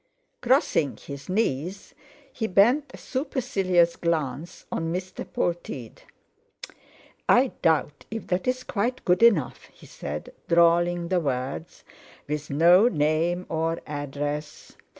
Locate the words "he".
2.33-2.47, 9.71-9.85